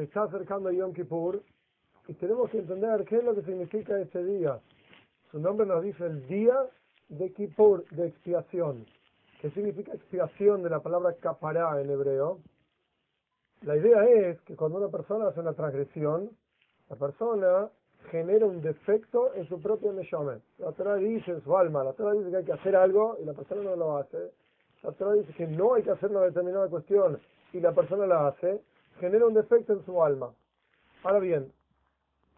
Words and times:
se 0.00 0.04
está 0.04 0.22
acercando 0.22 0.72
Yom 0.72 0.94
Kippur 0.94 1.42
y 2.08 2.14
tenemos 2.14 2.48
que 2.48 2.60
entender 2.60 3.04
qué 3.04 3.18
es 3.18 3.24
lo 3.24 3.34
que 3.34 3.42
significa 3.42 4.00
este 4.00 4.24
día. 4.24 4.58
Su 5.30 5.38
nombre 5.38 5.66
nos 5.66 5.82
dice 5.82 6.06
el 6.06 6.26
día 6.26 6.56
de 7.10 7.30
Kippur, 7.34 7.84
de 7.90 8.06
expiación. 8.06 8.86
¿Qué 9.42 9.50
significa 9.50 9.92
expiación 9.92 10.62
de 10.62 10.70
la 10.70 10.80
palabra 10.80 11.14
capará 11.20 11.78
en 11.82 11.90
hebreo? 11.90 12.38
La 13.60 13.76
idea 13.76 14.04
es 14.04 14.40
que 14.40 14.56
cuando 14.56 14.78
una 14.78 14.88
persona 14.88 15.28
hace 15.28 15.40
una 15.40 15.52
transgresión, 15.52 16.30
la 16.88 16.96
persona 16.96 17.68
genera 18.10 18.46
un 18.46 18.62
defecto 18.62 19.34
en 19.34 19.46
su 19.48 19.60
propio 19.60 19.92
Neshomet. 19.92 20.40
La 20.56 20.72
Torah 20.72 20.94
dice 20.94 21.30
en 21.30 21.44
su 21.44 21.54
alma, 21.54 21.84
la 21.84 21.92
Torah 21.92 22.14
dice 22.14 22.30
que 22.30 22.36
hay 22.38 22.44
que 22.44 22.54
hacer 22.54 22.74
algo 22.74 23.18
y 23.20 23.26
la 23.26 23.34
persona 23.34 23.62
no 23.62 23.76
lo 23.76 23.98
hace. 23.98 24.32
La 24.82 24.92
Torah 24.92 25.12
dice 25.12 25.34
que 25.34 25.46
no 25.46 25.74
hay 25.74 25.82
que 25.82 25.90
hacer 25.90 26.10
una 26.10 26.22
determinada 26.22 26.68
cuestión 26.68 27.20
y 27.52 27.60
la 27.60 27.72
persona 27.72 28.06
la 28.06 28.28
hace, 28.28 28.62
genera 29.00 29.26
un 29.26 29.34
defecto 29.34 29.72
en 29.72 29.84
su 29.84 30.02
alma. 30.04 30.30
Ahora 31.02 31.18
bien, 31.18 31.50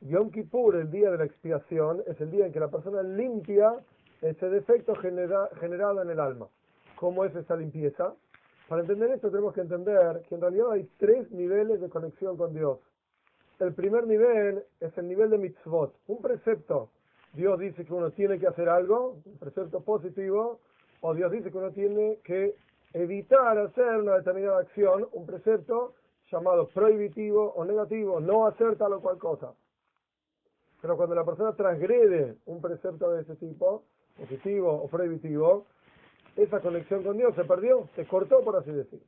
Yom 0.00 0.30
Kippur, 0.30 0.76
el 0.76 0.90
día 0.90 1.10
de 1.10 1.18
la 1.18 1.24
expiación, 1.24 2.02
es 2.06 2.20
el 2.20 2.30
día 2.30 2.46
en 2.46 2.52
que 2.52 2.60
la 2.60 2.68
persona 2.68 3.02
limpia 3.02 3.74
ese 4.22 4.48
defecto 4.48 4.94
generado 4.94 6.02
en 6.02 6.10
el 6.10 6.20
alma. 6.20 6.46
¿Cómo 6.96 7.24
es 7.24 7.34
esa 7.34 7.56
limpieza? 7.56 8.14
Para 8.68 8.82
entender 8.82 9.10
esto 9.10 9.30
tenemos 9.30 9.52
que 9.52 9.60
entender 9.60 10.22
que 10.28 10.36
en 10.36 10.40
realidad 10.40 10.70
hay 10.70 10.88
tres 10.98 11.30
niveles 11.32 11.80
de 11.80 11.88
conexión 11.88 12.36
con 12.36 12.54
Dios. 12.54 12.78
El 13.58 13.74
primer 13.74 14.06
nivel 14.06 14.64
es 14.80 14.96
el 14.96 15.08
nivel 15.08 15.30
de 15.30 15.38
mitzvot, 15.38 15.94
un 16.06 16.22
precepto. 16.22 16.90
Dios 17.32 17.58
dice 17.58 17.84
que 17.84 17.92
uno 17.92 18.10
tiene 18.12 18.38
que 18.38 18.46
hacer 18.46 18.68
algo, 18.68 19.16
un 19.24 19.38
precepto 19.38 19.80
positivo, 19.80 20.60
o 21.00 21.14
Dios 21.14 21.32
dice 21.32 21.50
que 21.50 21.58
uno 21.58 21.72
tiene 21.72 22.18
que 22.22 22.54
evitar 22.92 23.58
hacer 23.58 23.96
una 23.96 24.16
determinada 24.18 24.60
acción, 24.60 25.08
un 25.12 25.26
precepto 25.26 25.94
llamado 26.32 26.68
prohibitivo 26.68 27.52
o 27.54 27.64
negativo, 27.64 28.18
no 28.18 28.46
hacer 28.46 28.76
tal 28.76 28.94
o 28.94 29.00
cual 29.00 29.18
cosa. 29.18 29.52
Pero 30.80 30.96
cuando 30.96 31.14
la 31.14 31.24
persona 31.24 31.54
transgrede 31.54 32.36
un 32.46 32.60
precepto 32.60 33.12
de 33.12 33.22
ese 33.22 33.36
tipo, 33.36 33.84
positivo 34.16 34.72
o 34.72 34.88
prohibitivo, 34.88 35.66
esa 36.36 36.60
conexión 36.60 37.02
con 37.02 37.16
Dios 37.16 37.34
se 37.34 37.44
perdió, 37.44 37.88
se 37.94 38.06
cortó, 38.06 38.40
por 38.42 38.56
así 38.56 38.72
decir. 38.72 39.00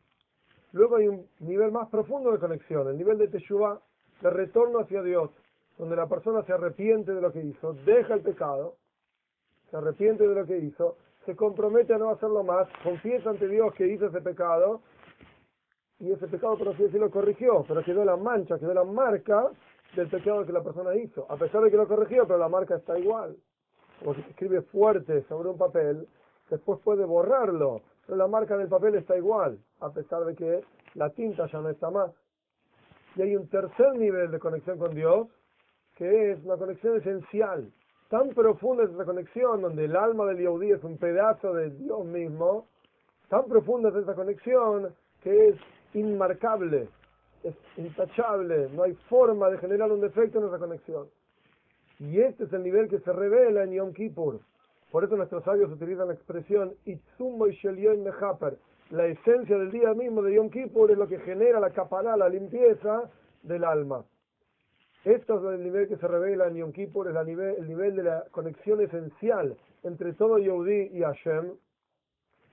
Luego 0.72 0.97
hay 0.97 1.08
un 1.08 1.27
nivel 1.41 1.72
más 1.72 1.89
profundo 1.89 2.33
de 2.33 2.39
conexión, 2.39 2.89
el 2.89 2.98
nivel 2.98 3.19
de 3.19 3.28
Teshuvah, 3.28 3.81
de 4.20 4.31
retorno 4.31 4.81
hacia 4.81 5.03
Dios, 5.03 5.31
donde 5.78 5.97
la 5.97 6.06
persona 6.06 6.42
se 6.44 6.53
arrepiente 6.53 7.12
de 7.12 7.20
lo 7.20 7.33
que 7.33 7.42
hizo, 7.42 7.72
deja 7.84 8.14
el 8.14 8.20
pecado, 8.20 8.77
se 9.70 9.77
arrepiente 9.77 10.27
de 10.27 10.34
lo 10.34 10.47
que 10.47 10.59
hizo, 10.59 10.97
se 11.25 11.34
compromete 11.34 11.94
a 11.94 11.98
no 11.98 12.11
hacerlo 12.11 12.44
más, 12.44 12.69
confiesa 12.83 13.31
ante 13.31 13.48
Dios 13.48 13.72
que 13.75 13.86
hizo 13.86 14.06
ese 14.06 14.20
pecado, 14.20 14.83
y 16.05 16.12
ese 16.12 16.28
pecado, 16.28 16.58
por 16.58 16.69
así 16.69 16.83
decirlo, 16.83 17.10
corrigió, 17.10 17.64
pero 17.66 17.83
quedó 17.83 18.05
la 18.05 18.16
mancha, 18.16 18.58
quedó 18.58 18.74
la 18.74 18.84
marca 18.84 19.48
del 19.97 20.08
pecado 20.08 20.44
que 20.44 20.52
la 20.52 20.62
persona 20.62 20.94
hizo, 20.97 21.24
a 21.30 21.36
pesar 21.36 21.62
de 21.62 21.70
que 21.70 21.78
lo 21.78 21.88
corrigió, 21.88 22.27
pero 22.27 22.38
la 22.38 22.48
marca 22.48 22.77
está 22.77 22.98
igual. 22.98 23.36
Como 24.00 24.14
si 24.14 24.20
escribe 24.20 24.60
fuerte 24.62 25.22
sobre 25.28 25.48
un 25.48 25.56
papel, 25.56 26.06
después 26.50 26.78
puede 26.80 27.06
borrarlo, 27.06 27.80
pero 28.05 28.19
la 28.19 28.27
marca 28.27 28.56
del 28.58 28.69
papel 28.69 28.97
está 28.97 29.16
igual, 29.16 29.58
a 29.80 29.91
pesar 29.91 30.25
de 30.25 30.34
que 30.34 30.60
la 30.92 31.08
tinta 31.08 31.47
ya 31.47 31.60
no 31.60 31.70
está 31.70 31.91
más. 31.91 32.10
Y 33.16 33.22
hay 33.22 33.36
un 33.36 33.48
tercer 33.48 33.94
nivel 33.97 34.30
de 34.30 34.38
conexión 34.38 34.78
con 34.78 34.94
Dios, 34.94 35.28
que 35.94 36.32
es 36.32 36.44
una 36.44 36.58
conexión 36.58 36.98
esencial. 36.98 37.72
Tan 38.10 38.28
profunda 38.30 38.84
es 38.84 38.91
esa 38.91 39.06
conexión, 39.06 39.62
donde 39.62 39.86
el 39.86 39.97
alma 39.97 40.27
del 40.27 40.36
Yehudi 40.36 40.72
es 40.72 40.84
un 40.84 40.98
pedazo 40.98 41.55
de 41.55 41.70
Dios 41.70 42.05
mismo, 42.05 42.66
tan 43.28 43.47
profunda 43.47 43.88
es 43.88 43.94
esa 43.94 44.14
conexión 44.14 44.94
que 45.22 45.48
es 45.48 45.56
inmarcable, 45.95 46.89
es 47.42 47.55
intachable, 47.77 48.69
no 48.70 48.83
hay 48.83 48.95
forma 49.09 49.50
de 49.50 49.59
generar 49.59 49.91
un 49.92 50.00
defecto 50.00 50.39
en 50.39 50.47
esa 50.47 50.59
conexión. 50.59 51.09
Y 51.99 52.21
este 52.21 52.44
es 52.44 52.53
el 52.53 52.62
nivel 52.62 52.88
que 52.88 52.99
se 53.00 53.12
revela 53.12 53.65
en 53.65 53.72
Yom 53.72 53.93
Kippur. 53.93 54.41
Por 54.91 55.05
eso 55.05 55.16
nuestros 55.16 55.44
sabios 55.44 55.71
utilizan 55.71 56.09
la 56.09 56.15
expresión 56.15 56.75
Itzumo 56.84 57.49
y 57.49 57.59
Mehaper, 57.65 58.59
la 58.91 59.06
esencia 59.06 59.56
del 59.59 59.71
día 59.71 59.94
mismo 59.94 60.22
de 60.22 60.34
Yom 60.34 60.50
Kippur 60.50 60.91
es 60.91 60.99
lo 60.99 61.09
que 61.09 61.19
genera 61.21 61.59
la 61.59 61.71
capará, 61.71 62.16
la 62.16 62.28
limpieza 62.28 63.11
del 63.43 63.65
alma. 63.65 64.05
Esto 65.05 65.38
es 65.38 65.59
el 65.59 65.65
nivel 65.65 65.88
que 65.88 65.97
se 65.97 66.06
revela 66.06 66.47
en 66.49 66.56
Yom 66.56 66.72
Kippur, 66.72 67.09
es 67.09 67.16
el 67.16 67.26
nivel, 67.26 67.56
el 67.59 67.69
nivel 67.69 67.97
de 67.97 68.03
la 68.05 68.25
conexión 68.31 68.81
esencial 68.81 69.56
entre 69.82 70.12
todo 70.12 70.38
Yehudi 70.38 70.91
y 70.93 71.00
Hashem. 71.00 71.55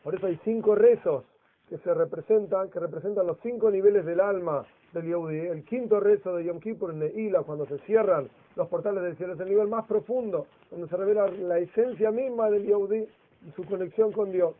Por 0.03 0.15
eso 0.15 0.27
hay 0.27 0.39
cinco 0.43 0.75
rezos 0.75 1.25
que 1.71 1.77
se 1.77 1.93
representan, 1.93 2.69
que 2.69 2.81
representan 2.81 3.25
los 3.25 3.37
cinco 3.41 3.71
niveles 3.71 4.05
del 4.05 4.19
alma 4.19 4.65
del 4.91 5.05
Yehudi. 5.05 5.47
El 5.47 5.63
quinto 5.63 6.01
rezo 6.01 6.35
de 6.35 6.43
Yom 6.43 6.59
Kippur 6.59 6.91
en 6.91 6.99
Neila, 6.99 7.43
cuando 7.43 7.65
se 7.65 7.77
cierran 7.85 8.27
los 8.57 8.67
portales 8.67 9.01
del 9.01 9.15
cielo, 9.15 9.35
es 9.35 9.39
el 9.39 9.47
nivel 9.47 9.69
más 9.69 9.85
profundo, 9.85 10.47
donde 10.69 10.89
se 10.89 10.97
revela 10.97 11.27
la 11.29 11.59
esencia 11.59 12.11
misma 12.11 12.49
del 12.49 12.65
Yehudi 12.65 13.07
y 13.47 13.51
su 13.55 13.63
conexión 13.63 14.11
con 14.11 14.33
Dios. 14.33 14.53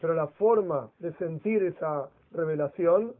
Pero 0.00 0.14
la 0.14 0.26
forma 0.26 0.90
de 0.98 1.12
sentir 1.12 1.62
esa 1.62 2.08
revelación 2.32 3.14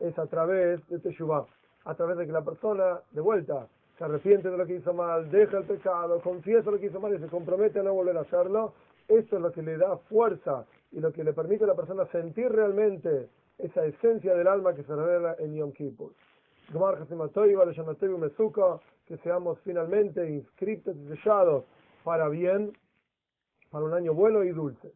es 0.00 0.18
a 0.18 0.26
través 0.26 0.84
de 0.88 0.98
Teshuvah, 0.98 1.46
a 1.84 1.94
través 1.94 2.16
de 2.16 2.26
que 2.26 2.32
la 2.32 2.42
persona, 2.42 2.98
de 3.12 3.20
vuelta, 3.20 3.68
se 3.96 4.02
arrepiente 4.02 4.50
de 4.50 4.58
lo 4.58 4.66
que 4.66 4.74
hizo 4.74 4.92
mal, 4.92 5.30
deja 5.30 5.58
el 5.58 5.66
pecado, 5.66 6.20
confiesa 6.20 6.72
lo 6.72 6.80
que 6.80 6.86
hizo 6.86 6.98
mal 6.98 7.14
y 7.14 7.20
se 7.20 7.28
compromete 7.28 7.78
a 7.78 7.84
no 7.84 7.94
volver 7.94 8.16
a 8.16 8.22
hacerlo. 8.22 8.72
Esto 9.06 9.36
es 9.36 9.42
lo 9.42 9.52
que 9.52 9.62
le 9.62 9.76
da 9.76 9.96
fuerza 10.08 10.66
y 10.96 11.00
lo 11.00 11.12
que 11.12 11.22
le 11.22 11.34
permite 11.34 11.64
a 11.64 11.66
la 11.66 11.74
persona 11.74 12.06
sentir 12.06 12.50
realmente 12.50 13.28
esa 13.58 13.84
esencia 13.84 14.34
del 14.34 14.48
alma 14.48 14.74
que 14.74 14.82
se 14.82 14.96
revela 14.96 15.36
en 15.38 15.54
Yom 15.54 15.72
Kippur. 15.72 16.12
Que 19.06 19.16
seamos 19.18 19.58
finalmente 19.62 20.28
inscritos 20.28 20.96
y 20.96 21.06
sellados 21.08 21.64
para 22.02 22.30
bien, 22.30 22.72
para 23.70 23.84
un 23.84 23.92
año 23.92 24.14
bueno 24.14 24.42
y 24.42 24.48
dulce. 24.48 24.90